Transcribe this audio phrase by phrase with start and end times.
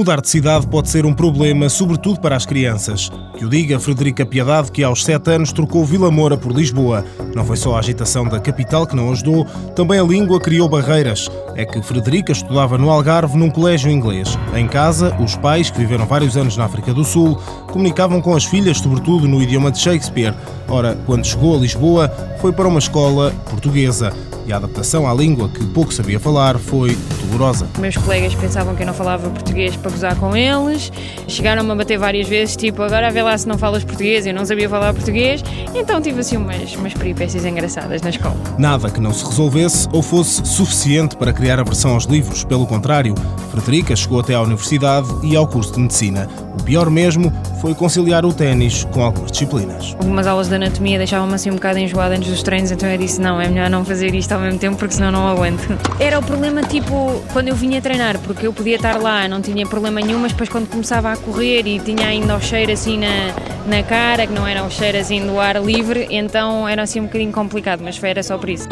[0.00, 3.10] Mudar de cidade pode ser um problema, sobretudo para as crianças.
[3.36, 7.04] Que o diga Frederica Piedade, que aos 7 anos trocou Vila Moura por Lisboa.
[7.34, 9.44] Não foi só a agitação da capital que não ajudou,
[9.76, 11.30] também a língua criou barreiras.
[11.54, 14.38] É que Frederica estudava no Algarve num colégio inglês.
[14.56, 17.38] Em casa, os pais, que viveram vários anos na África do Sul,
[17.70, 20.34] comunicavam com as filhas, sobretudo no idioma de Shakespeare.
[20.66, 22.10] Ora, quando chegou a Lisboa,
[22.40, 24.14] foi para uma escola portuguesa
[24.46, 26.96] e a adaptação à língua que pouco sabia falar foi
[27.30, 27.68] dolorosa.
[27.78, 30.92] Meus colegas pensavam que eu não falava português para gozar com eles,
[31.28, 34.44] chegaram-me a bater várias vezes, tipo, agora vê lá se não falas português, eu não
[34.44, 35.42] sabia falar português,
[35.74, 38.36] então tive assim umas, umas peripécias engraçadas na escola.
[38.58, 43.14] Nada que não se resolvesse ou fosse suficiente para criar aversão aos livros, pelo contrário,
[43.50, 46.28] Frederica chegou até à universidade e ao curso de medicina.
[46.58, 49.94] O pior mesmo foi conciliar o ténis com algumas disciplinas.
[49.98, 53.20] Algumas aulas de anatomia deixavam-me assim um bocado enjoada antes dos treinos, então eu disse:
[53.20, 55.78] não, é melhor não fazer isto ao mesmo tempo porque senão não aguento.
[55.98, 59.66] Era o problema, tipo, quando eu vinha treinar, porque eu podia estar lá, não tinha
[59.66, 63.34] problema nenhum, mas depois quando começava a correr e tinha ainda o cheiro assim na,
[63.66, 67.04] na cara, que não era o cheiro assim do ar livre, então era assim um
[67.04, 68.68] bocadinho complicado, mas era só por isso.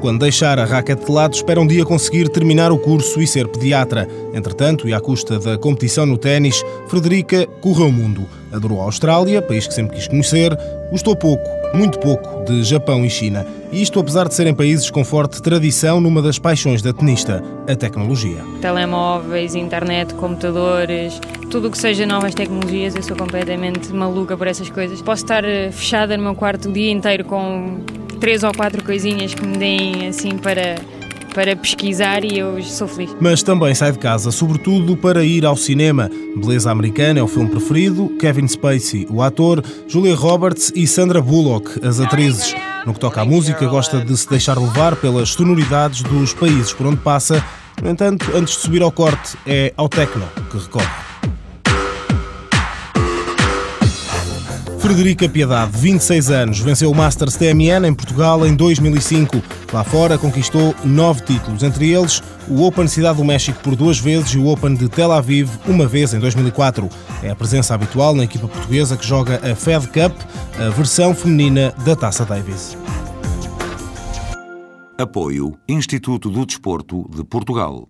[0.00, 3.48] Quando deixar a raquete de lado, espera um dia conseguir terminar o curso e ser
[3.48, 4.06] pediatra.
[4.34, 8.26] Entretanto, e à custa da competição no ténis, Frederica correu o mundo.
[8.52, 10.56] Adorou a Austrália, país que sempre quis conhecer,
[10.90, 13.46] gostou pouco, muito pouco, de Japão e China.
[13.72, 17.74] E isto apesar de serem países com forte tradição numa das paixões da tenista, a
[17.74, 18.44] tecnologia.
[18.60, 24.70] Telemóveis, internet, computadores, tudo o que seja novas tecnologias, eu sou completamente maluca por essas
[24.70, 25.02] coisas.
[25.02, 27.80] Posso estar eh, fechada no meu quarto o dia inteiro com
[28.16, 30.76] três ou quatro coisinhas que me deem assim para
[31.36, 33.14] para pesquisar e eu sou feliz.
[33.20, 36.10] Mas também sai de casa, sobretudo para ir ao cinema.
[36.34, 41.86] Beleza Americana é o filme preferido, Kevin Spacey, o ator, Julia Roberts e Sandra Bullock,
[41.86, 42.54] as atrizes.
[42.86, 46.86] No que toca à música, gosta de se deixar levar pelas sonoridades dos países por
[46.86, 47.44] onde passa.
[47.82, 51.05] No entanto, antes de subir ao corte, é ao techno que recorre.
[54.86, 59.42] Frederica Piedade, 26 anos, venceu o Masters TMN em Portugal em 2005.
[59.72, 64.30] Lá fora conquistou nove títulos, entre eles o Open Cidade do México por duas vezes
[64.30, 66.88] e o Open de Tel Aviv uma vez em 2004.
[67.20, 70.16] É a presença habitual na equipa portuguesa que joga a Fed Cup,
[70.56, 72.78] a versão feminina da Taça Davis.
[74.96, 77.88] Apoio Instituto do Desporto de Portugal.